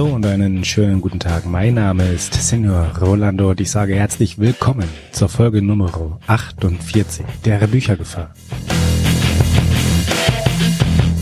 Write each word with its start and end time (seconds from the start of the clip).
Hallo 0.00 0.14
und 0.14 0.24
einen 0.24 0.64
schönen 0.64 1.02
guten 1.02 1.20
Tag. 1.20 1.44
Mein 1.44 1.74
Name 1.74 2.08
ist 2.08 2.32
Senor 2.32 2.96
Rolando 3.02 3.50
und 3.50 3.60
ich 3.60 3.70
sage 3.70 3.94
herzlich 3.94 4.38
willkommen 4.38 4.88
zur 5.12 5.28
Folge 5.28 5.60
Nummer 5.60 6.18
48 6.26 7.26
der 7.44 7.66
Büchergefahr. 7.66 8.32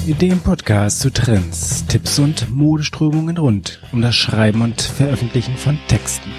Dem 0.06 0.38
Podcast 0.38 1.00
zu 1.00 1.10
Trends, 1.12 1.86
Tipps 1.88 2.20
und 2.20 2.54
Modeströmungen 2.54 3.36
rund 3.36 3.82
um 3.90 4.00
das 4.00 4.14
Schreiben 4.14 4.62
und 4.62 4.80
Veröffentlichen 4.80 5.56
von 5.56 5.76
Texten. 5.88 6.30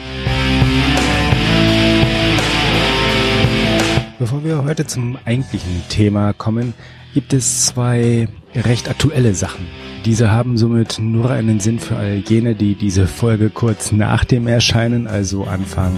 Bevor 4.18 4.46
wir 4.46 4.64
heute 4.64 4.88
zum 4.88 5.18
eigentlichen 5.26 5.84
Thema 5.90 6.32
kommen, 6.32 6.74
gibt 7.14 7.34
es 7.34 7.66
zwei 7.66 8.30
recht 8.55 8.88
aktuelle 8.88 9.35
Sachen. 9.35 9.67
Diese 10.05 10.31
haben 10.31 10.58
somit 10.58 10.98
nur 10.99 11.30
einen 11.30 11.59
Sinn 11.59 11.80
für 11.80 11.98
all 11.98 12.16
jene, 12.16 12.55
die 12.55 12.76
diese 12.76 13.05
Folge 13.05 13.49
kurz 13.49 13.91
nach 13.91 14.23
dem 14.23 14.48
Erscheinen, 14.48 15.07
also 15.07 15.44
Anfang 15.44 15.95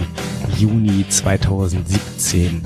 Juni 0.58 1.04
2017, 1.08 2.62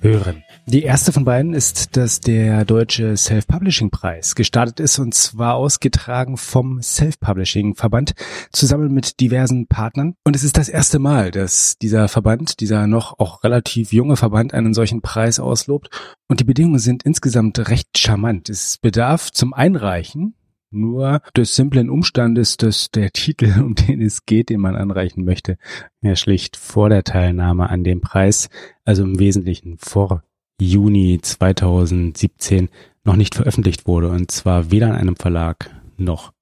hören. 0.00 0.42
Die 0.66 0.82
erste 0.82 1.12
von 1.12 1.24
beiden 1.24 1.52
ist, 1.52 1.96
dass 1.96 2.20
der 2.20 2.64
deutsche 2.64 3.16
Self-Publishing-Preis 3.16 4.34
gestartet 4.34 4.78
ist 4.80 4.98
und 4.98 5.14
zwar 5.14 5.54
ausgetragen 5.54 6.36
vom 6.36 6.80
Self-Publishing-Verband 6.80 8.12
zusammen 8.52 8.92
mit 8.92 9.20
diversen 9.20 9.66
Partnern. 9.66 10.14
Und 10.24 10.36
es 10.36 10.44
ist 10.44 10.56
das 10.56 10.68
erste 10.68 10.98
Mal, 10.98 11.30
dass 11.30 11.76
dieser 11.78 12.08
Verband, 12.08 12.60
dieser 12.60 12.86
noch 12.86 13.18
auch 13.18 13.42
relativ 13.42 13.92
junge 13.92 14.16
Verband 14.16 14.54
einen 14.54 14.72
solchen 14.72 15.02
Preis 15.02 15.40
auslobt. 15.40 15.90
Und 16.28 16.40
die 16.40 16.44
Bedingungen 16.44 16.78
sind 16.78 17.02
insgesamt 17.02 17.58
recht 17.68 17.98
charmant. 17.98 18.48
Es 18.48 18.78
bedarf 18.78 19.32
zum 19.32 19.52
Einreichen 19.52 20.34
nur 20.70 21.20
des 21.36 21.54
simplen 21.56 21.90
Umstandes, 21.90 22.56
dass 22.56 22.90
der 22.90 23.10
Titel, 23.12 23.60
um 23.60 23.74
den 23.74 24.00
es 24.00 24.26
geht, 24.26 24.50
den 24.50 24.60
man 24.60 24.76
anreichen 24.76 25.24
möchte, 25.24 25.58
ja 26.00 26.16
schlicht 26.16 26.56
vor 26.56 26.88
der 26.88 27.04
Teilnahme 27.04 27.70
an 27.70 27.84
dem 27.84 28.00
Preis, 28.00 28.48
also 28.84 29.02
im 29.02 29.18
Wesentlichen 29.18 29.78
vor 29.78 30.22
Juni 30.60 31.18
2017 31.20 32.68
noch 33.04 33.16
nicht 33.16 33.34
veröffentlicht 33.34 33.86
wurde 33.86 34.10
und 34.10 34.30
zwar 34.30 34.70
weder 34.70 34.88
in 34.88 34.94
einem 34.94 35.16
Verlag 35.16 35.70
noch 35.96 36.32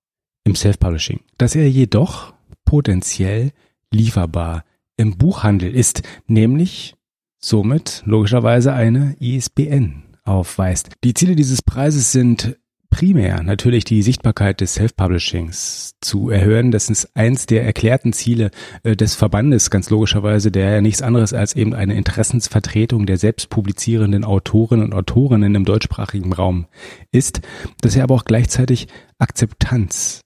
im 0.44 0.54
Self-Publishing. 0.54 1.20
Dass 1.36 1.54
er 1.54 1.68
jedoch 1.68 2.34
potenziell 2.64 3.52
lieferbar 3.92 4.64
im 4.96 5.16
Buchhandel 5.16 5.74
ist, 5.74 6.02
nämlich 6.26 6.96
somit 7.38 8.02
logischerweise 8.04 8.72
eine 8.72 9.16
ISBN 9.20 10.02
aufweist. 10.24 10.90
Die 11.04 11.14
Ziele 11.14 11.36
dieses 11.36 11.62
Preises 11.62 12.12
sind 12.12 12.58
primär 12.98 13.44
natürlich 13.44 13.84
die 13.84 14.02
Sichtbarkeit 14.02 14.60
des 14.60 14.74
Self-Publishings 14.74 15.94
zu 16.00 16.30
erhöhen. 16.30 16.72
Das 16.72 16.90
ist 16.90 17.14
eins 17.14 17.46
der 17.46 17.64
erklärten 17.64 18.12
Ziele 18.12 18.50
äh, 18.82 18.96
des 18.96 19.14
Verbandes, 19.14 19.70
ganz 19.70 19.88
logischerweise, 19.88 20.50
der 20.50 20.72
ja 20.72 20.80
nichts 20.80 21.00
anderes 21.00 21.32
als 21.32 21.54
eben 21.54 21.74
eine 21.74 21.94
Interessensvertretung 21.94 23.06
der 23.06 23.16
selbst 23.16 23.50
publizierenden 23.50 24.24
Autoren 24.24 24.82
und 24.82 24.94
Autorinnen 24.94 25.54
im 25.54 25.64
deutschsprachigen 25.64 26.32
Raum 26.32 26.66
ist, 27.12 27.40
dass 27.82 27.94
er 27.94 28.02
aber 28.02 28.16
auch 28.16 28.24
gleichzeitig 28.24 28.88
Akzeptanz 29.18 30.22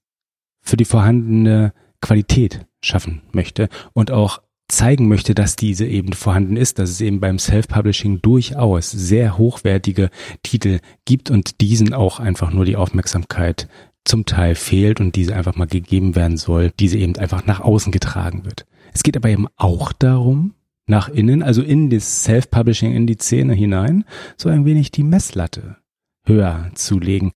für 0.63 0.79
die 0.79 0.87
vorhandene 0.87 1.75
Qualität 2.01 2.65
schaffen 2.81 3.21
möchte 3.33 3.69
und 3.93 4.11
auch 4.11 4.41
zeigen 4.73 5.09
möchte, 5.09 5.35
dass 5.35 5.57
diese 5.57 5.87
eben 5.87 6.13
vorhanden 6.13 6.57
ist, 6.57 6.79
dass 6.79 6.91
es 6.91 7.01
eben 7.01 7.21
beim 7.21 7.39
Self-Publishing 7.39 8.23
durchaus 8.23 8.91
sehr 8.91 9.39
hochwertige 9.39 10.11
Titel 10.43 10.81
gibt 11.05 11.31
und 11.31 11.61
diesen 11.61 11.93
auch 11.93 12.21
einfach 12.21 12.53
nur 12.53 12.65
die 12.65 12.77
Aufmerksamkeit 12.77 13.69
zum 14.05 14.25
Teil 14.25 14.55
fehlt 14.55 15.01
und 15.01 15.15
diese 15.15 15.37
einfach 15.37 15.55
mal 15.57 15.67
gegeben 15.67 16.17
werden 16.17 16.37
soll, 16.37 16.73
diese 16.81 16.99
eben 16.99 17.17
einfach 17.17 17.47
nach 17.47 17.61
außen 17.61 17.93
getragen 17.93 18.45
wird. 18.45 18.67
Es 18.93 19.03
geht 19.03 19.17
aber 19.17 19.29
eben 19.29 19.47
auch 19.57 19.93
darum, 19.93 20.55
nach 20.87 21.09
innen, 21.09 21.43
also 21.43 21.63
in 21.63 21.91
das 21.91 22.25
Self-Publishing, 22.25 22.93
in 22.93 23.07
die 23.07 23.17
Szene 23.17 23.55
hinein, 23.55 24.05
so 24.37 24.49
ein 24.49 24.65
wenig 24.65 24.91
die 24.91 25.05
Messlatte 25.05 25.77
höher 26.25 26.71
zu 26.75 26.99
legen. 26.99 27.33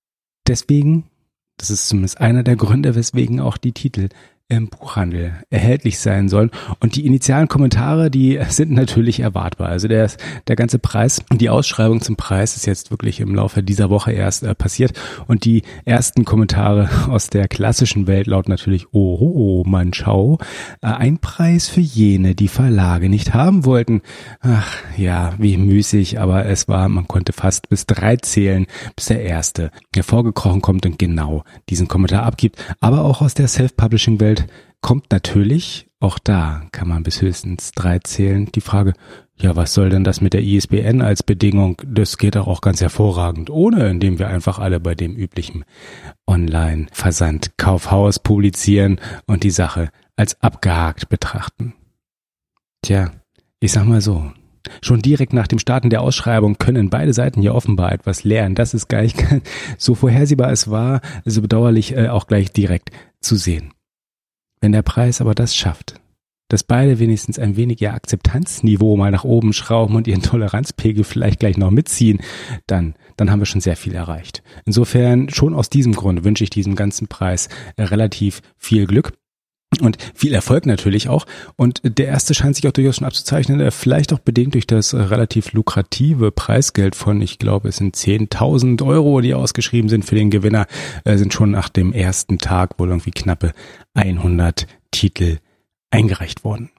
Deswegen, 0.47 1.05
das 1.57 1.71
ist 1.71 1.89
zumindest 1.89 2.21
einer 2.21 2.43
der 2.43 2.57
Gründe, 2.57 2.95
weswegen 2.95 3.41
auch 3.41 3.57
die 3.57 3.73
Titel 3.73 4.09
im 4.49 4.69
Buchhandel 4.69 5.35
erhältlich 5.51 5.99
sein 5.99 6.29
sollen. 6.29 6.51
Und 6.79 6.95
die 6.95 7.05
initialen 7.05 7.49
Kommentare, 7.49 8.11
die 8.11 8.39
sind 8.49 8.71
natürlich 8.71 9.19
erwartbar. 9.19 9.69
Also 9.69 9.89
der, 9.89 10.09
der 10.47 10.55
ganze 10.55 10.79
Preis 10.79 11.21
und 11.31 11.41
die 11.41 11.51
Ausschreibung 11.51 12.01
zum 12.01 12.15
Preis 12.15 12.57
ist 12.57 12.65
jetzt 12.65 12.93
wirklich 12.93 13.21
im 13.21 13.35
Laufe 13.35 13.65
dieser 13.65 13.91
Woche 13.91 14.13
erst 14.13 14.45
äh, 14.45 14.55
passiert. 14.55 14.93
Und 15.27 15.45
die 15.45 15.63
ersten 15.85 16.25
Kommentare 16.25 16.89
aus 17.09 17.29
der 17.29 17.49
klassischen 17.49 18.07
Welt 18.07 18.29
lauten 18.29 18.53
natürlich, 18.53 18.87
oh, 18.93 19.19
oh, 19.21 19.33
oh 19.35 19.65
man 19.67 19.93
schau, 19.93 20.39
äh, 20.81 20.87
ein 20.87 21.19
Preis 21.19 21.69
für 21.69 21.81
jene, 21.81 22.37
die 22.37 22.49
Verlage 22.49 23.09
nicht 23.09 23.35
haben 23.35 23.65
wollten. 23.65 24.03
Ach 24.41 24.77
ja, 24.97 25.35
wie 25.39 25.57
müßig, 25.57 26.21
aber 26.21 26.47
es 26.47 26.69
war, 26.69 26.89
man 26.89 27.09
konnte 27.09 27.33
fast 27.33 27.69
bis 27.69 27.87
drei 27.87 28.17
zählen, 28.17 28.67
bis 28.95 29.07
der 29.07 29.23
erste 29.23 29.73
hervorgekrochen 29.93 30.63
kommt 30.63 30.87
und 30.87 31.01
genau 31.01 31.43
diesen 31.69 31.89
Kommentar 31.89 32.23
abgibt. 32.23 32.63
Aber 32.81 33.05
auch 33.05 33.23
aus 33.23 33.35
der 33.35 33.49
Self-Publishing-Welt 33.49 34.36
Umfeld 34.37 34.51
kommt 34.81 35.11
natürlich, 35.11 35.89
auch 35.99 36.19
da 36.19 36.69
kann 36.71 36.89
man 36.89 37.03
bis 37.03 37.21
höchstens 37.21 37.73
drei 37.73 37.99
zählen, 37.99 38.47
die 38.55 38.61
Frage, 38.61 38.93
ja, 39.35 39.57
was 39.57 39.75
soll 39.75 39.91
denn 39.91 40.05
das 40.05 40.21
mit 40.21 40.33
der 40.33 40.43
ISBN 40.43 41.03
als 41.03 41.23
Bedingung? 41.23 41.83
Das 41.85 42.17
geht 42.19 42.37
doch 42.37 42.47
auch 42.47 42.61
ganz 42.61 42.81
hervorragend, 42.81 43.51
ohne 43.51 43.89
indem 43.89 44.19
wir 44.19 44.29
einfach 44.29 44.59
alle 44.59 44.79
bei 44.79 44.95
dem 44.95 45.15
üblichen 45.17 45.65
Online-Versand 46.27 47.59
Kaufhaus 47.59 48.19
publizieren 48.19 49.01
und 49.27 49.43
die 49.43 49.51
Sache 49.51 49.91
als 50.15 50.41
abgehakt 50.41 51.09
betrachten. 51.09 51.75
Tja, 52.83 53.11
ich 53.61 53.73
sag 53.73 53.87
mal 53.87 54.01
so, 54.01 54.31
Schon 54.83 55.01
direkt 55.01 55.33
nach 55.33 55.47
dem 55.47 55.61
Starten 55.61 55.91
der 55.91 56.03
Ausschreibung 56.03 56.59
können 56.59 56.91
beide 56.91 57.13
Seiten 57.13 57.41
ja 57.41 57.53
offenbar 57.53 57.93
etwas 57.93 58.25
lernen. 58.25 58.57
Das 58.57 58.75
ist 58.75 58.89
gleich 58.89 59.15
so 59.79 59.95
vorhersehbar 59.95 60.51
es 60.51 60.71
war, 60.71 61.03
so 61.25 61.41
bedauerlich 61.41 61.97
äh, 61.97 62.09
auch 62.09 62.27
gleich 62.27 62.53
direkt 62.53 62.91
zu 63.21 63.37
sehen. 63.37 63.73
Wenn 64.67 64.73
der 64.73 64.83
Preis 64.83 65.21
aber 65.21 65.37
das 65.37 65.55
schafft, 65.55 66.01
dass 66.49 66.65
beide 66.65 66.99
wenigstens 66.99 67.39
ein 67.39 67.55
wenig 67.55 67.81
ihr 67.81 67.95
Akzeptanzniveau 67.95 68.97
mal 68.97 69.13
nach 69.13 69.23
oben 69.23 69.53
schrauben 69.53 69.95
und 69.95 70.09
ihren 70.09 70.23
Toleranzpegel 70.23 71.05
vielleicht 71.05 71.39
gleich 71.39 71.57
noch 71.57 71.71
mitziehen, 71.71 72.19
dann, 72.67 72.97
dann 73.17 73.31
haben 73.31 73.39
wir 73.39 73.47
schon 73.47 73.61
sehr 73.61 73.77
viel 73.77 73.95
erreicht. 73.95 74.43
Insofern 74.65 75.29
schon 75.29 75.55
aus 75.55 75.71
diesem 75.71 75.93
Grund 75.93 76.25
wünsche 76.25 76.43
ich 76.43 76.51
diesem 76.51 76.75
ganzen 76.75 77.07
Preis 77.07 77.49
äh, 77.77 77.85
relativ 77.85 78.43
viel 78.59 78.89
Glück. 78.89 79.13
Und 79.81 79.99
viel 80.15 80.35
Erfolg 80.35 80.67
natürlich 80.67 81.09
auch. 81.09 81.27
Und 81.57 81.81
der 81.85 82.07
erste 82.07 82.35
scheint 82.35 82.57
sich 82.57 82.67
auch 82.67 82.73
durchaus 82.73 82.97
schon 82.97 83.07
abzuzeichnen, 83.07 83.61
äh, 83.61 83.71
vielleicht 83.71 84.13
auch 84.13 84.19
bedingt 84.19 84.55
durch 84.55 84.67
das 84.67 84.95
relativ 84.95 85.53
lukrative 85.53 86.31
Preisgeld 86.31 86.95
von, 86.95 87.21
ich 87.21 87.39
glaube, 87.39 87.69
es 87.69 87.77
sind 87.77 87.97
10.000 87.97 88.85
Euro, 88.87 89.21
die 89.21 89.35
ausgeschrieben 89.35 89.89
sind 89.89 90.05
für 90.05 90.15
den 90.15 90.31
Gewinner, 90.31 90.67
äh, 91.05 91.17
sind 91.17 91.33
schon 91.33 91.51
nach 91.51 91.69
dem 91.69 91.93
ersten 91.93 92.39
Tag 92.39 92.79
wohl 92.79 92.89
irgendwie 92.89 93.11
knappe 93.11 93.53
100 93.95 94.67
Titel 94.91 95.39
eingereicht 95.91 96.45
worden. 96.45 96.71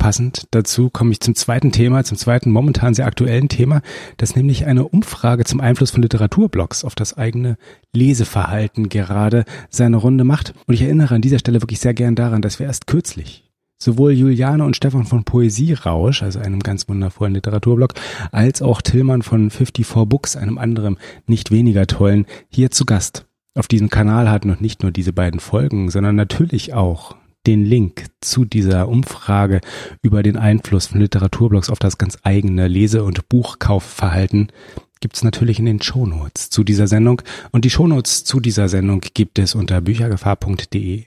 Passend. 0.00 0.48
Dazu 0.50 0.88
komme 0.88 1.12
ich 1.12 1.20
zum 1.20 1.34
zweiten 1.34 1.72
Thema, 1.72 2.04
zum 2.04 2.16
zweiten 2.16 2.50
momentan 2.50 2.94
sehr 2.94 3.04
aktuellen 3.04 3.50
Thema, 3.50 3.82
das 4.16 4.34
nämlich 4.34 4.64
eine 4.64 4.88
Umfrage 4.88 5.44
zum 5.44 5.60
Einfluss 5.60 5.90
von 5.90 6.00
Literaturblogs 6.00 6.84
auf 6.84 6.94
das 6.94 7.18
eigene 7.18 7.58
Leseverhalten 7.94 8.88
gerade 8.88 9.44
seine 9.68 9.98
Runde 9.98 10.24
macht. 10.24 10.54
Und 10.66 10.72
ich 10.72 10.80
erinnere 10.80 11.14
an 11.14 11.20
dieser 11.20 11.38
Stelle 11.38 11.60
wirklich 11.60 11.80
sehr 11.80 11.92
gern 11.92 12.14
daran, 12.14 12.40
dass 12.40 12.58
wir 12.58 12.66
erst 12.66 12.86
kürzlich 12.86 13.44
sowohl 13.76 14.12
Juliane 14.12 14.64
und 14.64 14.74
Stefan 14.74 15.04
von 15.04 15.24
Poesierausch, 15.24 16.22
also 16.22 16.38
einem 16.38 16.60
ganz 16.60 16.88
wundervollen 16.88 17.34
Literaturblog, 17.34 17.92
als 18.32 18.62
auch 18.62 18.80
Tillmann 18.80 19.20
von 19.20 19.50
54 19.50 20.08
Books, 20.08 20.34
einem 20.34 20.56
anderen 20.56 20.98
nicht 21.26 21.50
weniger 21.50 21.86
tollen, 21.86 22.24
hier 22.48 22.70
zu 22.70 22.86
Gast 22.86 23.26
auf 23.54 23.68
diesem 23.68 23.90
Kanal 23.90 24.30
hatten. 24.30 24.48
Und 24.48 24.62
nicht 24.62 24.82
nur 24.82 24.92
diese 24.92 25.12
beiden 25.12 25.40
Folgen, 25.40 25.90
sondern 25.90 26.16
natürlich 26.16 26.72
auch 26.72 27.16
den 27.46 27.64
Link 27.64 28.06
zu 28.20 28.44
dieser 28.44 28.88
Umfrage 28.88 29.60
über 30.02 30.22
den 30.22 30.36
Einfluss 30.36 30.86
von 30.86 31.00
Literaturblogs 31.00 31.70
auf 31.70 31.78
das 31.78 31.98
ganz 31.98 32.18
eigene 32.22 32.68
Lese- 32.68 33.04
und 33.04 33.28
Buchkaufverhalten 33.28 34.52
gibt 35.00 35.16
es 35.16 35.24
natürlich 35.24 35.58
in 35.58 35.64
den 35.64 35.80
Shownotes 35.80 36.50
zu 36.50 36.62
dieser 36.62 36.86
Sendung. 36.86 37.22
Und 37.52 37.64
die 37.64 37.70
Shownotes 37.70 38.24
zu 38.24 38.38
dieser 38.38 38.68
Sendung 38.68 39.00
gibt 39.00 39.38
es 39.38 39.54
unter 39.54 39.80
büchergefahr.de 39.80 41.06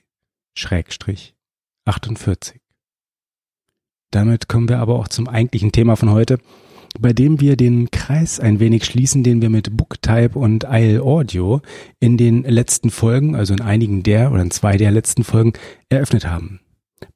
Schrägstrich 0.56 1.36
48. 1.86 2.60
Damit 4.12 4.48
kommen 4.48 4.70
wir 4.70 4.80
aber 4.80 4.96
auch 4.96 5.08
zum 5.08 5.28
eigentlichen 5.28 5.72
Thema 5.72 5.96
von 5.96 6.12
heute, 6.12 6.40
bei 7.00 7.14
dem 7.14 7.42
wir 7.42 7.56
den 7.56 7.92
Kreis 7.92 8.40
ein 8.40 8.60
wenig 8.60 8.86
schließen, 8.86 9.24
den 9.24 9.42
wir 9.42 9.50
mit 9.50 9.76
Booktype 9.76 10.38
und 10.38 10.64
IL 10.64 11.02
Audio 11.02 11.62
in 12.00 12.18
den 12.18 12.44
letzten 12.44 12.90
Folgen, 12.90 13.36
also 13.36 13.54
in 13.54 13.62
einigen 13.62 14.04
der 14.04 14.32
oder 14.32 14.42
in 14.42 14.52
zwei 14.52 14.78
der 14.78 14.92
letzten 14.92 15.24
Folgen 15.24 15.54
eröffnet 15.90 16.28
haben. 16.28 16.60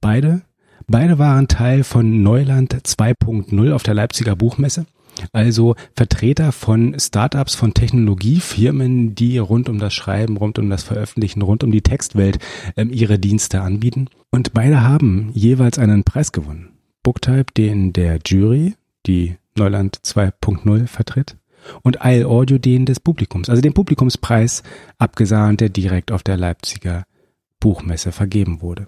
Beide, 0.02 0.42
beide 0.88 1.20
waren 1.20 1.48
Teil 1.48 1.84
von 1.84 2.24
Neuland 2.24 2.74
2.0 2.74 3.72
auf 3.74 3.84
der 3.84 3.94
Leipziger 3.94 4.36
Buchmesse 4.36 4.86
Also 5.32 5.76
Vertreter 5.96 6.52
von 6.52 7.00
Startups, 7.00 7.56
von 7.56 7.74
Technologiefirmen, 7.74 9.16
die 9.16 9.38
rund 9.38 9.70
um 9.70 9.80
das 9.80 9.94
Schreiben, 9.94 10.38
rund 10.38 10.60
um 10.60 10.70
das 10.70 10.84
Veröffentlichen, 10.84 11.42
rund 11.42 11.64
um 11.64 11.72
die 11.72 11.82
Textwelt 11.82 12.40
ähm, 12.76 12.92
ihre 12.92 13.20
Dienste 13.20 13.62
anbieten. 13.62 14.10
Und 14.32 14.54
beide 14.54 14.82
haben 14.82 15.32
jeweils 15.34 15.80
einen 15.80 16.04
Preis 16.04 16.32
gewonnen. 16.32 16.70
Booktype, 17.04 17.54
den 17.56 17.94
der 17.94 18.20
Jury, 18.26 18.74
die 19.08 19.38
Neuland 19.56 19.98
2.0 19.98 20.88
vertritt, 20.88 21.38
und 21.82 22.00
Isle 22.04 22.28
Audio 22.28 22.58
den 22.58 22.86
des 22.86 23.00
Publikums, 23.00 23.50
also 23.50 23.62
den 23.62 23.74
Publikumspreis 23.74 24.64
abgesahnt, 24.98 25.62
der 25.62 25.70
direkt 25.70 26.12
auf 26.12 26.24
der 26.24 26.38
Leipziger 26.38 27.06
Buchmesse 27.60 28.12
vergeben 28.12 28.62
wurde. 28.62 28.88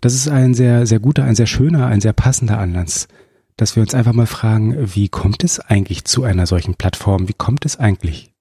Das 0.00 0.14
ist 0.14 0.28
ein 0.28 0.54
sehr, 0.54 0.86
sehr 0.86 1.00
guter, 1.00 1.24
ein 1.24 1.34
sehr 1.34 1.46
schöner, 1.46 1.86
ein 1.86 2.00
sehr 2.00 2.12
passender 2.12 2.58
Anlass, 2.58 3.08
dass 3.56 3.76
wir 3.76 3.82
uns 3.82 3.94
einfach 3.94 4.12
mal 4.12 4.26
fragen, 4.26 4.94
wie 4.94 5.08
kommt 5.08 5.44
es 5.44 5.60
eigentlich 5.60 6.04
zu 6.04 6.24
einer 6.24 6.46
solchen 6.46 6.74
Plattform? 6.74 7.28
Wie 7.28 7.34
kommt 7.34 7.64
es 7.64 7.78
eigentlich 7.78 8.32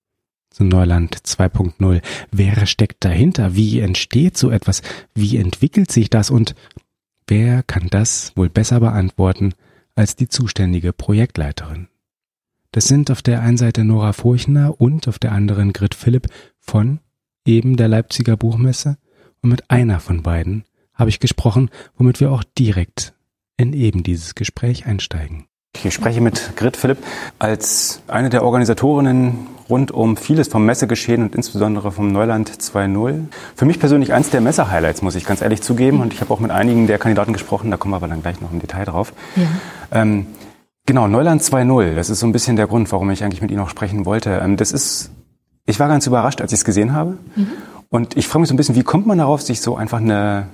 zu 0.49 0.63
Neuland 0.63 1.15
2.0? 1.15 2.01
Wer 2.31 2.65
steckt 2.65 3.03
dahinter? 3.03 3.55
Wie 3.55 3.79
entsteht 3.79 4.37
so 4.37 4.49
etwas? 4.49 4.81
Wie 5.13 5.37
entwickelt 5.37 5.91
sich 5.91 6.09
das? 6.09 6.31
Und 6.31 6.55
wer 7.27 7.61
kann 7.63 7.87
das 7.89 8.31
wohl 8.35 8.49
besser 8.49 8.79
beantworten 8.79 9.53
als 9.95 10.15
die 10.15 10.27
zuständige 10.27 10.93
Projektleiterin? 10.93 11.87
Das 12.71 12.85
sind 12.85 13.11
auf 13.11 13.21
der 13.21 13.41
einen 13.41 13.57
Seite 13.57 13.83
Nora 13.83 14.13
Furchner 14.13 14.81
und 14.81 15.07
auf 15.07 15.19
der 15.19 15.31
anderen 15.31 15.73
Grit 15.73 15.93
Philipp 15.93 16.27
von 16.59 16.99
eben 17.45 17.77
der 17.77 17.87
Leipziger 17.87 18.35
Buchmesse. 18.35 18.97
Und 19.41 19.49
mit 19.49 19.69
einer 19.69 19.99
von 19.99 20.23
beiden 20.23 20.63
habe 20.93 21.09
ich 21.09 21.19
gesprochen, 21.19 21.69
womit 21.95 22.19
wir 22.19 22.31
auch 22.31 22.43
direkt 22.43 23.13
in 23.57 23.73
eben 23.73 24.03
dieses 24.03 24.35
Gespräch 24.35 24.85
einsteigen. 24.85 25.45
Ich 25.75 25.93
spreche 25.93 26.21
mit 26.21 26.55
Grit 26.55 26.77
Philipp 26.77 26.99
als 27.39 28.01
eine 28.07 28.29
der 28.29 28.43
Organisatorinnen 28.43 29.47
rund 29.69 29.91
um 29.91 30.17
vieles 30.17 30.47
vom 30.47 30.65
Messegeschehen 30.65 31.23
und 31.23 31.35
insbesondere 31.35 31.91
vom 31.91 32.11
Neuland 32.11 32.49
2.0. 32.49 33.25
Für 33.55 33.65
mich 33.65 33.79
persönlich 33.79 34.13
eins 34.13 34.29
der 34.29 34.41
Messe-Highlights, 34.41 35.01
muss 35.01 35.15
ich 35.15 35.25
ganz 35.25 35.41
ehrlich 35.41 35.61
zugeben. 35.61 36.01
Und 36.01 36.13
ich 36.13 36.21
habe 36.21 36.33
auch 36.33 36.39
mit 36.39 36.51
einigen 36.51 36.87
der 36.87 36.99
Kandidaten 36.99 37.33
gesprochen, 37.33 37.71
da 37.71 37.77
kommen 37.77 37.93
wir 37.93 37.97
aber 37.97 38.07
dann 38.07 38.21
gleich 38.21 38.39
noch 38.39 38.51
im 38.51 38.59
Detail 38.59 38.85
drauf. 38.85 39.13
Ja. 39.35 39.47
Ähm, 39.91 40.27
Genau, 40.85 41.07
Neuland 41.07 41.41
2.0, 41.41 41.95
das 41.95 42.09
ist 42.09 42.19
so 42.19 42.27
ein 42.27 42.33
bisschen 42.33 42.57
der 42.57 42.67
Grund, 42.67 42.91
warum 42.91 43.09
ich 43.09 43.23
eigentlich 43.23 43.41
mit 43.41 43.51
Ihnen 43.51 43.61
auch 43.61 43.69
sprechen 43.69 44.05
wollte. 44.05 44.41
Ähm, 44.43 44.57
das 44.57 44.73
ist, 44.73 45.11
ich 45.65 45.79
war 45.79 45.87
ganz 45.87 46.05
überrascht, 46.07 46.41
als 46.41 46.51
ich 46.51 46.59
es 46.59 46.65
gesehen 46.65 46.91
habe. 46.91 47.17
Mhm. 47.35 47.47
Und 47.87 48.17
ich 48.17 48.27
frage 48.27 48.41
mich 48.41 48.49
so 48.49 48.53
ein 48.53 48.57
bisschen, 48.57 48.75
wie 48.75 48.83
kommt 48.83 49.05
man 49.07 49.17
darauf, 49.17 49.41
sich 49.41 49.61
so 49.61 49.77
einfach 49.77 49.99
eine, 49.99 50.47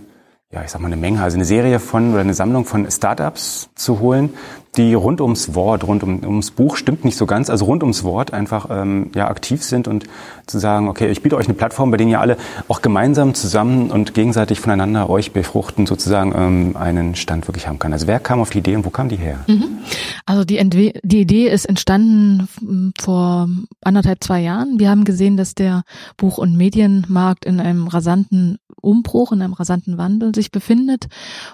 ja, 0.51 0.63
ich 0.63 0.71
sag 0.71 0.81
mal 0.81 0.87
eine 0.87 0.97
Menge, 0.97 1.21
also 1.21 1.35
eine 1.35 1.45
Serie 1.45 1.79
von 1.79 2.11
oder 2.11 2.21
eine 2.21 2.33
Sammlung 2.33 2.65
von 2.65 2.89
Startups 2.89 3.69
zu 3.75 3.99
holen, 3.99 4.31
die 4.77 4.95
rund 4.95 5.21
ums 5.21 5.53
Wort, 5.53 5.83
rund 5.83 6.01
um, 6.01 6.23
ums 6.23 6.49
Buch 6.49 6.75
stimmt 6.75 7.05
nicht 7.05 7.17
so 7.17 7.27
ganz, 7.27 7.51
also 7.51 7.65
rund 7.65 7.83
ums 7.83 8.03
Wort 8.03 8.33
einfach 8.33 8.67
ähm, 8.71 9.11
ja 9.13 9.27
aktiv 9.27 9.63
sind 9.63 9.87
und 9.87 10.05
zu 10.47 10.57
sagen, 10.57 10.87
okay, 10.87 11.11
ich 11.11 11.21
biete 11.21 11.35
euch 11.35 11.45
eine 11.45 11.53
Plattform, 11.53 11.91
bei 11.91 11.97
der 11.97 12.07
ihr 12.07 12.19
alle 12.19 12.35
auch 12.67 12.81
gemeinsam 12.81 13.35
zusammen 13.35 13.91
und 13.91 14.15
gegenseitig 14.15 14.59
voneinander 14.59 15.07
euch 15.07 15.33
befruchten, 15.33 15.85
sozusagen 15.85 16.33
ähm, 16.35 16.77
einen 16.77 17.15
Stand 17.15 17.47
wirklich 17.47 17.67
haben 17.67 17.77
kann. 17.77 17.93
Also 17.93 18.07
wer 18.07 18.19
kam 18.19 18.39
auf 18.39 18.49
die 18.49 18.59
Idee 18.59 18.75
und 18.75 18.85
wo 18.85 18.89
kam 18.89 19.07
die 19.07 19.17
her? 19.17 19.39
Mhm. 19.47 19.79
Also 20.25 20.45
die, 20.45 20.57
die 21.03 21.21
Idee 21.21 21.47
ist 21.47 21.65
entstanden 21.65 22.93
vor 22.99 23.49
anderthalb, 23.81 24.23
zwei 24.23 24.41
Jahren. 24.41 24.79
Wir 24.79 24.89
haben 24.89 25.03
gesehen, 25.03 25.37
dass 25.37 25.53
der 25.53 25.83
Buch- 26.17 26.39
und 26.39 26.57
Medienmarkt 26.57 27.45
in 27.45 27.59
einem 27.59 27.87
rasanten 27.87 28.57
Umbruch, 28.81 29.31
in 29.31 29.41
einem 29.41 29.53
rasanten 29.53 29.97
Wandel 29.97 30.31
sich 30.39 30.51
befindet. 30.51 31.07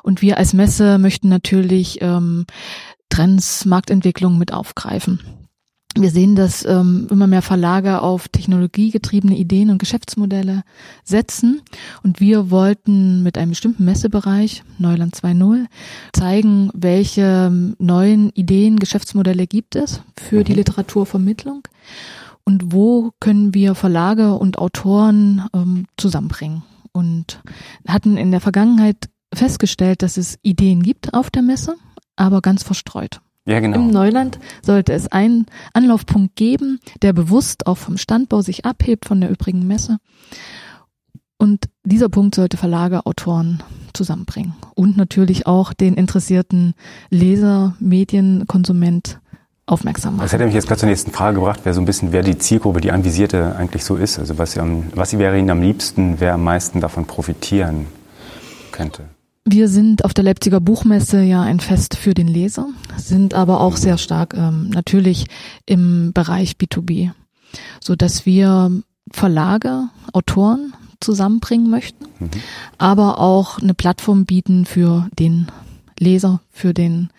Und 0.03 0.21
wir 0.21 0.37
als 0.37 0.53
Messe 0.53 0.97
möchten 0.97 1.29
natürlich 1.29 1.99
ähm, 2.01 2.45
Trends, 3.09 3.65
Marktentwicklung 3.65 4.37
mit 4.37 4.53
aufgreifen. 4.53 5.19
Wir 5.97 6.09
sehen, 6.09 6.35
dass 6.35 6.65
ähm, 6.65 7.07
immer 7.09 7.25
mehr 7.25 7.41
Verlage 7.41 8.01
auf 8.01 8.27
technologiegetriebene 8.27 9.37
Ideen 9.37 9.69
und 9.69 9.77
Geschäftsmodelle 9.77 10.63
setzen. 11.05 11.61
Und 12.03 12.19
wir 12.19 12.51
wollten 12.51 13.23
mit 13.23 13.37
einem 13.37 13.51
bestimmten 13.51 13.85
Messebereich, 13.85 14.63
Neuland 14.77 15.15
2.0, 15.15 15.67
zeigen, 16.11 16.69
welche 16.73 17.75
neuen 17.79 18.29
Ideen, 18.31 18.77
Geschäftsmodelle 18.77 19.47
gibt 19.47 19.77
es 19.77 20.01
für 20.17 20.43
die 20.43 20.51
mhm. 20.51 20.57
Literaturvermittlung 20.57 21.65
und 22.43 22.73
wo 22.73 23.11
können 23.19 23.53
wir 23.53 23.73
Verlage 23.73 24.33
und 24.33 24.57
Autoren 24.59 25.45
ähm, 25.53 25.85
zusammenbringen 25.97 26.63
und 26.95 27.41
hatten 27.87 28.17
in 28.17 28.31
der 28.31 28.41
Vergangenheit 28.41 29.09
festgestellt, 29.33 30.01
dass 30.01 30.17
es 30.17 30.39
Ideen 30.41 30.81
gibt 30.81 31.13
auf 31.13 31.29
der 31.29 31.41
Messe, 31.41 31.75
aber 32.15 32.41
ganz 32.41 32.63
verstreut. 32.63 33.21
Ja, 33.45 33.59
genau. 33.59 33.77
Im 33.77 33.91
Neuland 33.91 34.39
sollte 34.63 34.93
es 34.93 35.07
einen 35.11 35.45
Anlaufpunkt 35.73 36.35
geben, 36.35 36.79
der 37.01 37.13
bewusst 37.13 37.67
auch 37.67 37.77
vom 37.77 37.97
Standbau 37.97 38.41
sich 38.41 38.65
abhebt 38.65 39.05
von 39.05 39.21
der 39.21 39.29
übrigen 39.29 39.67
Messe. 39.67 39.97
Und 41.37 41.65
dieser 41.83 42.09
Punkt 42.09 42.33
sollte 42.33 42.57
Verlage, 42.57 43.05
Autoren 43.05 43.61
zusammenbringen 43.93 44.55
und 44.73 44.97
natürlich 44.97 45.45
auch 45.47 45.73
den 45.73 45.95
interessierten 45.95 46.73
Leser, 47.09 47.75
Medienkonsument 47.79 49.19
aufmerksam 49.65 50.15
machen. 50.15 50.25
Das 50.25 50.33
hätte 50.33 50.45
mich 50.45 50.53
jetzt 50.53 50.67
gerade 50.67 50.79
zur 50.79 50.89
nächsten 50.89 51.11
Frage 51.11 51.35
gebracht, 51.35 51.61
wer 51.63 51.73
so 51.73 51.81
ein 51.81 51.85
bisschen, 51.85 52.11
wer 52.11 52.21
die 52.21 52.37
Zielgruppe, 52.37 52.81
die 52.81 52.91
Anvisierte 52.91 53.55
eigentlich 53.55 53.83
so 53.83 53.95
ist. 53.95 54.19
Also 54.19 54.37
was, 54.37 54.57
was 54.57 55.17
wäre 55.17 55.37
Ihnen 55.37 55.49
am 55.49 55.61
liebsten, 55.61 56.19
wer 56.19 56.33
am 56.33 56.43
meisten 56.43 56.81
davon 56.81 57.05
profitieren 57.05 57.87
könnte? 58.71 59.05
Wir 59.47 59.67
sind 59.67 60.03
auf 60.03 60.13
der 60.13 60.23
Leipziger 60.23 60.59
Buchmesse 60.59 61.21
ja 61.21 61.43
ein 61.43 61.59
Fest 61.59 61.95
für 61.95 62.15
den 62.15 62.27
Leser, 62.27 62.67
sind 62.97 63.35
aber 63.35 63.61
auch 63.61 63.77
sehr 63.77 63.99
stark 63.99 64.33
ähm, 64.35 64.69
natürlich 64.69 65.27
im 65.67 66.13
Bereich 66.13 66.53
B2B, 66.53 67.11
so 67.79 67.95
dass 67.95 68.25
wir 68.25 68.71
Verlage, 69.11 69.83
Autoren 70.13 70.73
zusammenbringen 70.99 71.69
möchten, 71.69 72.05
mhm. 72.19 72.29
aber 72.79 73.19
auch 73.19 73.59
eine 73.59 73.75
Plattform 73.75 74.25
bieten 74.25 74.65
für 74.65 75.07
den 75.19 75.47
Leser, 75.99 76.41
für 76.51 76.73
den 76.73 77.09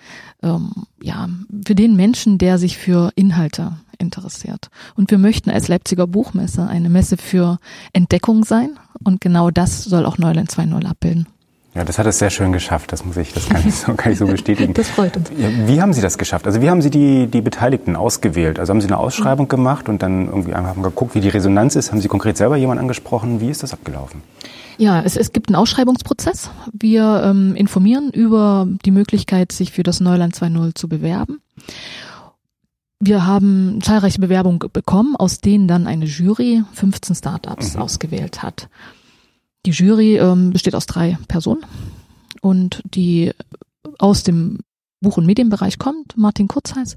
ähm, 0.43 0.70
ja, 1.00 1.28
für 1.67 1.75
den 1.75 1.96
Menschen, 1.96 2.38
der 2.38 2.58
sich 2.58 2.76
für 2.76 3.11
Inhalte 3.14 3.73
interessiert. 3.99 4.70
Und 4.94 5.11
wir 5.11 5.19
möchten 5.19 5.50
als 5.50 5.69
Leipziger 5.69 6.06
Buchmesse 6.06 6.67
eine 6.67 6.90
Messe 6.90 7.17
für 7.17 7.58
Entdeckung 7.93 8.44
sein. 8.44 8.78
Und 9.02 9.20
genau 9.20 9.50
das 9.50 9.84
soll 9.84 10.05
auch 10.05 10.19
Neuland 10.19 10.50
2.0 10.50 10.84
abbilden. 10.87 11.26
Ja, 11.76 11.84
das 11.84 11.99
hat 11.99 12.06
es 12.06 12.19
sehr 12.19 12.31
schön 12.31 12.52
geschafft. 12.52 12.90
Das 12.90 13.05
muss 13.05 13.19
ich, 13.19 13.34
das 13.34 13.50
kann 13.50 13.62
ich 13.69 13.75
so, 13.75 13.93
kann 13.93 14.11
ich 14.11 14.19
so 14.19 14.26
bestätigen. 14.26 14.73
Das 14.73 14.88
freut 14.88 15.14
uns. 15.14 15.31
Wie 15.31 15.82
haben 15.82 15.93
Sie 15.93 16.00
das 16.00 16.17
geschafft? 16.17 16.46
Also 16.46 16.62
wie 16.62 16.70
haben 16.70 16.81
Sie 16.81 16.88
die, 16.88 17.26
die 17.26 17.43
Beteiligten 17.43 17.96
ausgewählt? 17.96 18.58
Also 18.58 18.70
haben 18.70 18.81
Sie 18.81 18.87
eine 18.87 18.96
Ausschreibung 18.96 19.46
gemacht 19.46 19.90
und 19.90 20.02
dann 20.02 20.26
irgendwie 20.26 20.55
einfach 20.55 20.75
geguckt, 20.82 21.14
wie 21.14 21.20
die 21.20 21.28
Resonanz 21.28 21.76
ist? 21.76 21.92
Haben 21.92 22.00
Sie 22.00 22.09
konkret 22.09 22.38
selber 22.38 22.56
jemanden 22.56 22.80
angesprochen? 22.80 23.42
Wie 23.42 23.50
ist 23.50 23.62
das 23.62 23.75
abgelaufen? 23.75 24.23
Ja, 24.78 25.02
es, 25.02 25.18
es 25.18 25.33
gibt 25.33 25.50
einen 25.50 25.56
Ausschreibungsprozess. 25.56 26.50
Wir 26.73 27.23
ähm, 27.26 27.54
informieren 27.54 28.11
über 28.11 28.66
die 28.87 28.90
Möglichkeit, 28.90 29.52
sich 29.52 29.73
für 29.73 29.83
das 29.83 30.00
Neuland 30.00 30.35
2.0 30.35 30.75
zu 30.75 30.88
bewerben. 30.88 31.42
Wir 33.00 33.26
haben 33.26 33.80
zahlreiche 33.83 34.18
Bewerbungen 34.18 34.61
bekommen, 34.73 35.14
aus 35.16 35.40
denen 35.40 35.68
dann 35.68 35.87
eine 35.87 36.06
Jury 36.06 36.62
15 36.73 37.16
Startups 37.16 37.75
mhm. 37.75 37.83
ausgewählt 37.83 38.42
hat. 38.42 38.71
Die 39.66 39.73
Jury 39.73 40.16
ähm, 40.16 40.50
besteht 40.50 40.75
aus 40.75 40.87
drei 40.87 41.18
Personen 41.28 41.66
und 42.40 42.82
die 42.85 43.32
aus 43.99 44.23
dem 44.23 44.61
Buch- 45.00 45.16
und 45.16 45.26
Medienbereich 45.26 45.78
kommt, 45.78 46.16
Martin 46.16 46.49
Kurzheiß, 46.49 46.96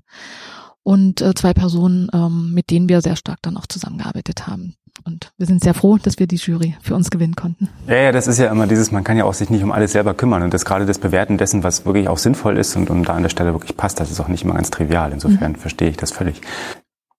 und 0.83 1.21
äh, 1.21 1.33
zwei 1.33 1.53
Personen, 1.53 2.09
ähm, 2.13 2.53
mit 2.53 2.69
denen 2.69 2.87
wir 2.87 3.01
sehr 3.01 3.15
stark 3.15 3.39
dann 3.41 3.57
auch 3.57 3.65
zusammengearbeitet 3.67 4.47
haben. 4.47 4.75
Und 5.03 5.31
wir 5.37 5.47
sind 5.47 5.63
sehr 5.63 5.73
froh, 5.73 5.97
dass 5.97 6.19
wir 6.19 6.27
die 6.27 6.35
Jury 6.35 6.75
für 6.81 6.95
uns 6.95 7.09
gewinnen 7.09 7.35
konnten. 7.35 7.69
Ja, 7.87 7.95
ja, 7.95 8.11
das 8.11 8.27
ist 8.27 8.37
ja 8.37 8.51
immer 8.51 8.67
dieses, 8.67 8.91
man 8.91 9.03
kann 9.03 9.17
ja 9.17 9.25
auch 9.25 9.33
sich 9.33 9.49
nicht 9.49 9.63
um 9.63 9.71
alles 9.71 9.93
selber 9.93 10.13
kümmern. 10.13 10.43
Und 10.43 10.53
das 10.53 10.65
gerade 10.65 10.85
das 10.85 10.99
Bewerten 10.99 11.37
dessen, 11.37 11.63
was 11.63 11.85
wirklich 11.85 12.07
auch 12.07 12.17
sinnvoll 12.17 12.57
ist 12.57 12.75
und, 12.75 12.89
und 12.89 13.05
da 13.05 13.13
an 13.13 13.23
der 13.23 13.29
Stelle 13.29 13.53
wirklich 13.53 13.77
passt, 13.77 13.99
das 13.99 14.11
ist 14.11 14.19
auch 14.19 14.27
nicht 14.27 14.43
immer 14.43 14.55
ganz 14.55 14.71
trivial. 14.71 15.11
Insofern 15.11 15.53
mhm. 15.53 15.57
verstehe 15.57 15.89
ich 15.89 15.97
das 15.97 16.11
völlig. 16.11 16.41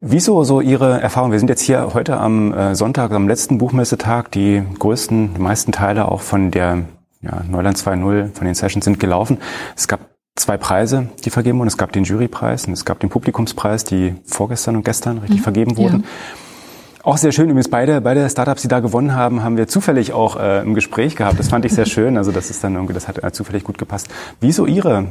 Wieso 0.02 0.44
so 0.44 0.62
Ihre 0.62 0.98
Erfahrung? 0.98 1.30
Wir 1.30 1.38
sind 1.38 1.50
jetzt 1.50 1.60
hier 1.60 1.92
heute 1.92 2.16
am 2.16 2.54
äh, 2.54 2.74
Sonntag, 2.74 3.12
am 3.12 3.28
letzten 3.28 3.58
Buchmessetag. 3.58 4.30
Die 4.30 4.62
größten, 4.78 5.34
die 5.34 5.40
meisten 5.42 5.72
Teile 5.72 6.10
auch 6.10 6.22
von 6.22 6.50
der 6.50 6.84
ja, 7.20 7.42
Neuland 7.46 7.76
2.0, 7.76 8.32
von 8.32 8.46
den 8.46 8.54
Sessions 8.54 8.86
sind 8.86 8.98
gelaufen. 8.98 9.36
Es 9.76 9.88
gab 9.88 10.00
zwei 10.36 10.56
Preise, 10.56 11.08
die 11.26 11.28
vergeben 11.28 11.58
wurden. 11.58 11.68
Es 11.68 11.76
gab 11.76 11.92
den 11.92 12.04
Jurypreis 12.04 12.66
und 12.66 12.72
es 12.72 12.86
gab 12.86 13.00
den 13.00 13.10
Publikumspreis, 13.10 13.84
die 13.84 14.14
vorgestern 14.24 14.76
und 14.76 14.86
gestern 14.86 15.18
richtig 15.18 15.40
mhm. 15.40 15.44
vergeben 15.44 15.76
wurden. 15.76 16.00
Ja. 16.00 16.08
Auch 17.02 17.18
sehr 17.18 17.32
schön. 17.32 17.50
Übrigens 17.50 17.68
beide, 17.68 18.00
beide 18.00 18.26
Startups, 18.30 18.62
die 18.62 18.68
da 18.68 18.80
gewonnen 18.80 19.14
haben, 19.14 19.42
haben 19.42 19.58
wir 19.58 19.68
zufällig 19.68 20.14
auch 20.14 20.36
äh, 20.36 20.62
im 20.62 20.72
Gespräch 20.72 21.14
gehabt. 21.14 21.38
Das 21.38 21.50
fand 21.50 21.66
ich 21.66 21.72
sehr 21.72 21.86
schön. 21.94 22.16
Also 22.16 22.32
das 22.32 22.48
ist 22.48 22.64
dann 22.64 22.74
irgendwie, 22.74 22.94
das 22.94 23.06
hat 23.06 23.22
äh, 23.22 23.32
zufällig 23.32 23.64
gut 23.64 23.76
gepasst. 23.76 24.08
Wie 24.40 24.52
so 24.52 24.64
Ihre 24.64 25.08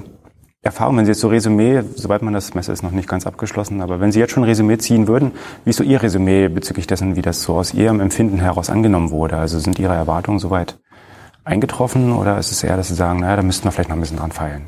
Erfahrung, 0.61 0.97
wenn 0.97 1.05
Sie 1.05 1.11
jetzt 1.11 1.21
so 1.21 1.29
Resümee, 1.29 1.83
soweit 1.95 2.21
man 2.21 2.33
das 2.33 2.53
Messer 2.53 2.73
ist 2.73 2.83
noch 2.83 2.91
nicht 2.91 3.07
ganz 3.07 3.25
abgeschlossen, 3.25 3.79
aber 3.79 4.01
wenn 4.01 4.11
Sie 4.11 4.19
jetzt 4.19 4.31
schon 4.31 4.43
Resümee 4.43 4.77
ziehen 4.77 5.07
würden, 5.07 5.31
wie 5.63 5.69
ist 5.69 5.77
so 5.77 5.85
Ihr 5.85 6.03
Resümee 6.03 6.49
bezüglich 6.49 6.85
dessen, 6.85 7.15
wie 7.15 7.21
das 7.21 7.43
so 7.43 7.55
aus 7.55 7.73
Ihrem 7.73 8.01
Empfinden 8.01 8.39
heraus 8.39 8.69
angenommen 8.69 9.09
wurde? 9.09 9.37
Also 9.37 9.57
sind 9.59 9.79
Ihre 9.79 9.93
Erwartungen 9.93 10.39
soweit 10.39 10.77
eingetroffen 11.45 12.11
oder 12.11 12.37
ist 12.37 12.51
es 12.51 12.61
eher, 12.61 12.75
dass 12.75 12.89
Sie 12.89 12.95
sagen, 12.95 13.21
naja, 13.21 13.37
da 13.37 13.41
müssten 13.41 13.63
wir 13.63 13.71
vielleicht 13.71 13.87
noch 13.87 13.95
ein 13.95 14.01
bisschen 14.01 14.17
dran 14.17 14.33
feilen? 14.33 14.63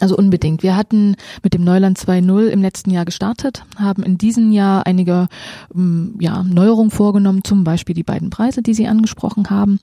Also 0.00 0.16
unbedingt. 0.16 0.64
Wir 0.64 0.76
hatten 0.76 1.14
mit 1.44 1.54
dem 1.54 1.62
Neuland 1.62 1.96
2.0 1.96 2.48
im 2.48 2.62
letzten 2.62 2.90
Jahr 2.90 3.04
gestartet, 3.04 3.64
haben 3.76 4.02
in 4.02 4.18
diesem 4.18 4.50
Jahr 4.50 4.84
einige 4.84 5.28
ähm, 5.72 6.16
ja, 6.18 6.42
Neuerungen 6.42 6.90
vorgenommen, 6.90 7.44
zum 7.44 7.62
Beispiel 7.62 7.94
die 7.94 8.02
beiden 8.02 8.30
Preise, 8.30 8.62
die 8.62 8.74
Sie 8.74 8.88
angesprochen 8.88 9.48
haben. 9.48 9.78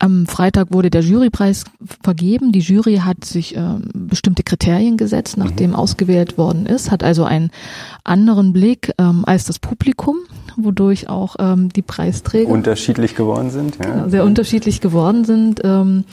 Am 0.00 0.26
Freitag 0.26 0.72
wurde 0.72 0.90
der 0.90 1.00
Jurypreis 1.00 1.64
vergeben. 2.02 2.52
Die 2.52 2.60
Jury 2.60 2.98
hat 2.98 3.24
sich 3.24 3.56
äh, 3.56 3.60
bestimmte 3.92 4.44
Kriterien 4.44 4.96
gesetzt, 4.96 5.36
nachdem 5.36 5.70
mhm. 5.70 5.76
ausgewählt 5.76 6.38
worden 6.38 6.66
ist, 6.66 6.92
hat 6.92 7.02
also 7.02 7.24
einen 7.24 7.50
anderen 8.04 8.52
Blick 8.52 8.92
ähm, 8.98 9.24
als 9.26 9.44
das 9.44 9.58
Publikum, 9.58 10.16
wodurch 10.56 11.08
auch 11.08 11.34
ähm, 11.40 11.70
die 11.70 11.82
Preisträger 11.82 12.48
unterschiedlich 12.48 13.16
geworden 13.16 13.50
sind. 13.50 13.78
Ja. 13.82 14.08
Sehr 14.08 14.24
unterschiedlich 14.24 14.80
geworden 14.80 15.24
sind. 15.24 15.62
Ähm, 15.64 16.04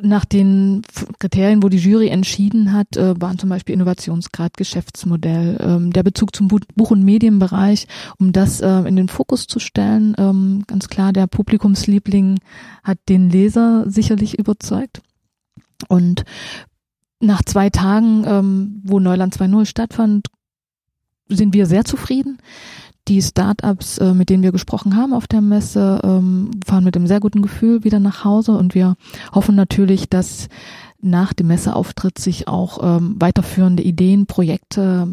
nach 0.00 0.24
den 0.24 0.82
Kriterien, 1.18 1.62
wo 1.62 1.68
die 1.68 1.78
Jury 1.78 2.08
entschieden 2.08 2.72
hat, 2.72 2.96
äh, 2.96 3.20
waren 3.20 3.38
zum 3.38 3.48
Beispiel 3.48 3.74
Innovationsgrad, 3.74 4.56
Geschäftsmodell, 4.56 5.58
ähm, 5.60 5.92
der 5.92 6.02
Bezug 6.02 6.34
zum 6.34 6.48
Buch- 6.48 6.90
und 6.90 7.04
Medienbereich, 7.04 7.86
um 8.18 8.32
das 8.32 8.60
äh, 8.60 8.80
in 8.80 8.96
den 8.96 9.08
Fokus 9.08 9.46
zu 9.46 9.58
stellen. 9.58 10.14
Ähm, 10.18 10.64
ganz 10.66 10.88
klar, 10.88 11.12
der 11.12 11.26
Publikumsliebling 11.26 12.38
hat 12.84 12.98
den 13.08 13.30
Leser 13.30 13.84
sicherlich 13.90 14.38
überzeugt. 14.38 15.00
Und 15.88 16.24
nach 17.20 17.42
zwei 17.42 17.70
Tagen, 17.70 18.24
ähm, 18.26 18.82
wo 18.84 19.00
Neuland 19.00 19.34
2.0 19.34 19.66
stattfand, 19.66 20.28
sind 21.28 21.54
wir 21.54 21.66
sehr 21.66 21.84
zufrieden. 21.84 22.38
Die 23.08 23.22
Startups, 23.22 23.98
äh, 23.98 24.14
mit 24.14 24.30
denen 24.30 24.42
wir 24.42 24.52
gesprochen 24.52 24.96
haben 24.96 25.12
auf 25.12 25.26
der 25.26 25.40
Messe, 25.40 26.00
ähm, 26.02 26.50
fahren 26.64 26.84
mit 26.84 26.96
einem 26.96 27.06
sehr 27.06 27.20
guten 27.20 27.42
Gefühl 27.42 27.84
wieder 27.84 28.00
nach 28.00 28.24
Hause 28.24 28.52
und 28.52 28.74
wir 28.74 28.96
hoffen 29.32 29.54
natürlich, 29.54 30.08
dass 30.08 30.48
nach 31.00 31.32
dem 31.32 31.46
Messeauftritt 31.48 32.18
sich 32.18 32.48
auch 32.48 32.78
ähm, 32.82 33.16
weiterführende 33.18 33.82
Ideen, 33.82 34.26
Projekte, 34.26 35.08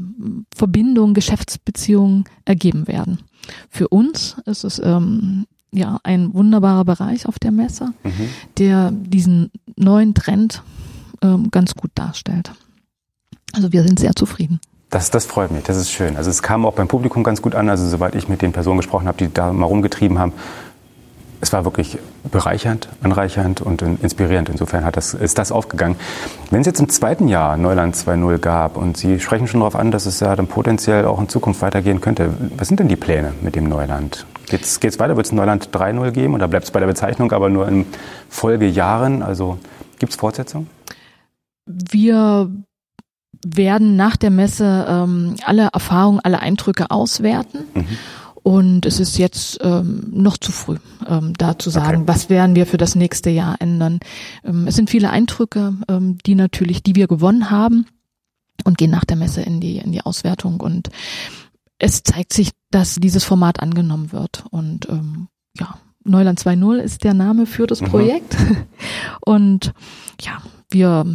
Verbindungen, 0.56 1.14
Geschäftsbeziehungen 1.14 2.24
ergeben 2.46 2.88
werden. 2.88 3.20
Für 3.70 3.90
uns 3.90 4.38
ist 4.46 4.64
es 4.64 4.82
ähm, 4.84 5.46
ja 5.72 6.00
ein 6.04 6.34
wunderbarer 6.34 6.86
Bereich 6.86 7.28
auf 7.28 7.38
der 7.38 7.52
Messe, 7.52 7.94
mhm. 8.04 8.30
der 8.58 8.92
diesen 8.92 9.52
neuen 9.76 10.14
Trend 10.14 10.64
ähm, 11.22 11.52
ganz 11.52 11.76
gut 11.76 11.92
darstellt. 11.96 12.52
Also 13.54 13.72
wir 13.72 13.84
sind 13.84 14.00
sehr 14.00 14.16
zufrieden. 14.16 14.60
Das, 14.94 15.10
das 15.10 15.26
freut 15.26 15.50
mich, 15.50 15.64
das 15.64 15.76
ist 15.76 15.90
schön. 15.90 16.18
Also 16.18 16.30
es 16.30 16.44
kam 16.44 16.68
auch 16.68 16.74
beim 16.74 16.88
Publikum 16.88 17.24
ganz 17.24 17.42
gut 17.42 17.56
an, 17.56 17.68
also 17.68 17.84
soweit 17.84 18.14
ich 18.14 18.30
mit 18.30 18.44
den 18.44 18.52
Personen 18.52 18.78
gesprochen 18.78 19.08
habe, 19.08 19.18
die 19.18 19.34
da 19.34 19.52
mal 19.52 19.66
rumgetrieben 19.66 20.20
haben. 20.20 20.34
Es 21.42 21.52
war 21.52 21.66
wirklich 21.66 21.98
bereichernd, 22.32 22.90
anreichernd 23.02 23.60
und 23.60 23.82
inspirierend. 23.82 24.50
Insofern 24.50 24.86
hat 24.86 24.96
das, 24.96 25.16
ist 25.16 25.40
das 25.40 25.52
aufgegangen. 25.52 25.96
Wenn 26.52 26.62
es 26.62 26.68
jetzt 26.68 26.80
im 26.80 26.90
zweiten 26.90 27.28
Jahr 27.28 27.58
Neuland 27.58 27.96
2.0 27.96 28.38
gab 28.38 28.78
und 28.78 28.96
Sie 28.96 29.20
sprechen 29.20 29.48
schon 29.48 29.62
darauf 29.62 29.76
an, 29.76 29.90
dass 29.90 30.06
es 30.06 30.20
ja 30.20 30.36
dann 30.36 30.46
potenziell 30.46 31.06
auch 31.06 31.20
in 31.20 31.28
Zukunft 31.28 31.64
weitergehen 31.64 32.00
könnte, 32.00 32.30
was 32.56 32.68
sind 32.68 32.80
denn 32.80 32.88
die 32.88 32.96
Pläne 32.96 33.34
mit 33.42 33.56
dem 33.56 33.68
Neuland? 33.68 34.28
Geht 34.46 34.62
es 34.64 35.00
weiter? 35.00 35.16
Wird 35.16 35.26
es 35.26 35.32
Neuland 35.32 35.70
3.0 35.72 36.12
geben 36.12 36.36
oder 36.36 36.48
bleibt 36.48 36.66
es 36.66 36.72
bei 36.72 36.80
der 36.80 36.88
Bezeichnung, 36.88 37.32
aber 37.32 37.50
nur 37.50 37.68
in 37.68 37.88
Folgejahren? 38.30 39.24
Also 39.24 39.58
gibt 39.98 40.12
es 40.12 40.20
Fortsetzung? 40.20 40.68
Wir 41.66 42.52
werden 43.46 43.96
nach 43.96 44.16
der 44.18 44.30
Messe 44.30 44.86
ähm, 44.88 45.36
alle 45.46 45.70
Erfahrungen, 45.74 46.20
alle 46.22 46.40
Eindrücke 46.40 46.92
auswerten. 46.92 47.60
Mhm. 47.74 47.86
Und 48.44 48.86
es 48.86 49.00
ist 49.00 49.18
jetzt 49.18 49.60
ähm, 49.62 50.04
noch 50.12 50.38
zu 50.38 50.52
früh, 50.52 50.78
ähm, 51.08 51.34
da 51.38 51.58
zu 51.58 51.70
sagen, 51.70 52.02
okay. 52.02 52.08
was 52.08 52.30
werden 52.30 52.58
wir 52.58 52.66
für 52.66 52.78
das 52.78 52.94
nächste 52.94 53.30
Jahr 53.30 53.56
ändern. 53.60 54.00
Ähm, 54.44 54.68
es 54.68 54.76
sind 54.76 54.90
viele 54.90 55.10
Eindrücke, 55.12 55.74
ähm, 55.88 56.18
die 56.26 56.36
natürlich, 56.36 56.84
die 56.84 56.96
wir 56.96 57.08
gewonnen 57.08 57.50
haben 57.50 57.86
und 58.66 58.78
gehen 58.78 58.92
nach 58.92 59.06
der 59.06 59.16
Messe 59.16 59.42
in 59.42 59.62
die, 59.62 59.78
in 59.78 59.94
die 59.94 60.02
Auswertung. 60.02 60.60
Und 60.60 60.90
es 61.80 62.04
zeigt 62.04 62.34
sich, 62.34 62.52
dass 62.70 62.96
dieses 62.96 63.24
Format 63.24 63.62
angenommen 63.62 64.12
wird. 64.12 64.44
Und 64.52 64.90
ähm, 64.90 65.30
ja, 65.58 65.78
Neuland 66.04 66.40
2.0 66.40 66.78
ist 66.80 67.06
der 67.06 67.14
Name 67.14 67.46
für 67.46 67.66
das 67.66 67.80
mhm. 67.80 67.86
Projekt. 67.86 68.38
Mhm. 68.40 68.58
Und 69.22 69.74
ja, 70.20 70.42
wir 70.70 71.06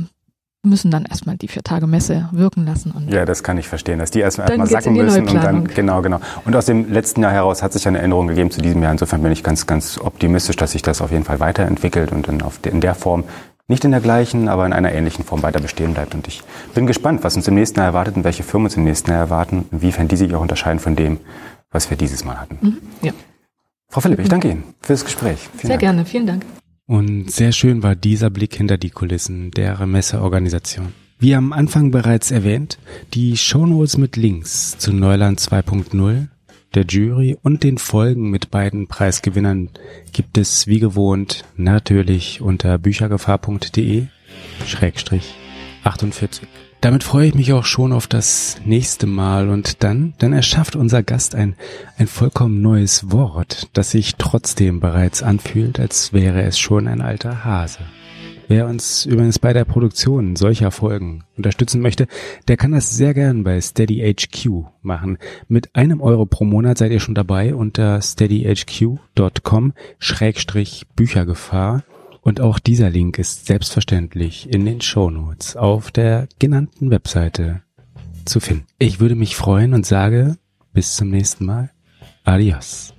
müssen 0.68 0.90
dann 0.90 1.04
erstmal 1.04 1.36
die 1.36 1.48
vier 1.48 1.62
Tage 1.62 1.86
Messe 1.86 2.28
wirken 2.32 2.64
lassen. 2.64 2.92
Und 2.92 3.12
ja, 3.12 3.24
das 3.24 3.42
kann 3.42 3.58
ich 3.58 3.68
verstehen, 3.68 3.98
dass 3.98 4.10
die 4.10 4.20
erstmal 4.20 4.48
erstmal 4.48 4.66
sacken 4.68 4.94
müssen 4.94 5.28
und 5.28 5.34
dann 5.34 5.66
genau, 5.66 6.02
genau. 6.02 6.20
Und 6.44 6.54
aus 6.54 6.66
dem 6.66 6.92
letzten 6.92 7.22
Jahr 7.22 7.32
heraus 7.32 7.62
hat 7.62 7.72
sich 7.72 7.86
eine 7.88 7.98
Änderung 7.98 8.28
gegeben 8.28 8.50
zu 8.50 8.60
diesem 8.60 8.82
Jahr. 8.82 8.92
Insofern 8.92 9.22
bin 9.22 9.32
ich 9.32 9.42
ganz, 9.42 9.66
ganz 9.66 9.98
optimistisch, 9.98 10.56
dass 10.56 10.72
sich 10.72 10.82
das 10.82 11.00
auf 11.00 11.10
jeden 11.10 11.24
Fall 11.24 11.40
weiterentwickelt 11.40 12.12
und 12.12 12.28
dann 12.28 12.42
auf, 12.42 12.60
in 12.64 12.80
der 12.80 12.94
Form 12.94 13.24
nicht 13.68 13.84
in 13.84 13.90
der 13.90 14.00
gleichen, 14.00 14.48
aber 14.48 14.64
in 14.64 14.72
einer 14.72 14.92
ähnlichen 14.92 15.24
Form 15.24 15.42
weiter 15.42 15.60
bestehen 15.60 15.92
bleibt. 15.92 16.14
Und 16.14 16.26
ich 16.26 16.42
bin 16.74 16.86
gespannt, 16.86 17.22
was 17.22 17.36
uns 17.36 17.46
im 17.48 17.54
nächsten 17.54 17.78
Jahr 17.78 17.88
erwartet 17.88 18.16
und 18.16 18.24
welche 18.24 18.42
Firmen 18.42 18.66
uns 18.66 18.76
im 18.76 18.84
nächsten 18.84 19.10
Jahr 19.10 19.20
erwarten, 19.20 19.66
inwiefern 19.70 20.08
die 20.08 20.16
sich 20.16 20.34
auch 20.34 20.40
unterscheiden 20.40 20.80
von 20.80 20.96
dem, 20.96 21.20
was 21.70 21.90
wir 21.90 21.96
dieses 21.96 22.24
Mal 22.24 22.40
hatten. 22.40 22.58
Mhm, 22.60 22.78
ja. 23.02 23.12
Frau 23.90 24.00
Philipp, 24.00 24.20
ich 24.20 24.28
danke 24.28 24.50
Ihnen 24.50 24.64
für 24.80 24.94
das 24.94 25.04
Gespräch. 25.04 25.38
Vielen 25.38 25.60
Sehr 25.60 25.70
Dank. 25.70 25.80
gerne, 25.80 26.04
vielen 26.04 26.26
Dank. 26.26 26.44
Und 26.88 27.30
sehr 27.30 27.52
schön 27.52 27.82
war 27.82 27.94
dieser 27.94 28.30
Blick 28.30 28.56
hinter 28.56 28.78
die 28.78 28.88
Kulissen 28.88 29.50
der 29.50 29.86
Messeorganisation. 29.86 30.94
Wie 31.18 31.34
am 31.34 31.52
Anfang 31.52 31.90
bereits 31.90 32.30
erwähnt, 32.30 32.78
die 33.12 33.36
Shownotes 33.36 33.98
mit 33.98 34.16
Links 34.16 34.78
zu 34.78 34.94
Neuland 34.94 35.38
2.0, 35.38 36.28
der 36.72 36.86
Jury 36.86 37.36
und 37.42 37.62
den 37.62 37.76
Folgen 37.76 38.30
mit 38.30 38.50
beiden 38.50 38.86
Preisgewinnern 38.86 39.68
gibt 40.14 40.38
es 40.38 40.66
wie 40.66 40.80
gewohnt 40.80 41.44
natürlich 41.58 42.40
unter 42.40 42.78
büchergefahr.de 42.78 44.06
Schrägstrich 44.66 45.34
48. 45.84 46.48
Damit 46.80 47.02
freue 47.02 47.26
ich 47.26 47.34
mich 47.34 47.52
auch 47.52 47.64
schon 47.64 47.92
auf 47.92 48.06
das 48.06 48.60
nächste 48.64 49.06
Mal 49.08 49.48
und 49.48 49.82
dann, 49.82 50.14
dann 50.18 50.32
erschafft 50.32 50.76
unser 50.76 51.02
Gast 51.02 51.34
ein, 51.34 51.56
ein 51.98 52.06
vollkommen 52.06 52.60
neues 52.62 53.10
Wort, 53.10 53.68
das 53.72 53.90
sich 53.90 54.14
trotzdem 54.16 54.78
bereits 54.78 55.24
anfühlt, 55.24 55.80
als 55.80 56.12
wäre 56.12 56.42
es 56.42 56.56
schon 56.56 56.86
ein 56.86 57.00
alter 57.00 57.44
Hase. 57.44 57.80
Wer 58.46 58.66
uns 58.66 59.04
übrigens 59.04 59.38
bei 59.40 59.52
der 59.52 59.64
Produktion 59.64 60.36
solcher 60.36 60.70
Folgen 60.70 61.24
unterstützen 61.36 61.82
möchte, 61.82 62.06
der 62.46 62.56
kann 62.56 62.72
das 62.72 62.96
sehr 62.96 63.12
gern 63.12 63.42
bei 63.44 63.60
SteadyHQ 63.60 64.64
machen. 64.80 65.18
Mit 65.48 65.74
einem 65.74 66.00
Euro 66.00 66.24
pro 66.24 66.44
Monat 66.44 66.78
seid 66.78 66.92
ihr 66.92 67.00
schon 67.00 67.14
dabei 67.14 67.54
unter 67.54 68.00
steadyhq.com 68.00 69.74
Schrägstrich 69.98 70.86
Büchergefahr 70.96 71.82
und 72.20 72.40
auch 72.40 72.58
dieser 72.58 72.90
Link 72.90 73.18
ist 73.18 73.46
selbstverständlich 73.46 74.48
in 74.52 74.64
den 74.64 74.80
Shownotes 74.80 75.56
auf 75.56 75.90
der 75.90 76.28
genannten 76.38 76.90
Webseite 76.90 77.62
zu 78.24 78.40
finden. 78.40 78.66
Ich 78.78 79.00
würde 79.00 79.14
mich 79.14 79.36
freuen 79.36 79.74
und 79.74 79.86
sage 79.86 80.36
bis 80.72 80.96
zum 80.96 81.10
nächsten 81.10 81.46
Mal. 81.46 81.70
Adios. 82.24 82.94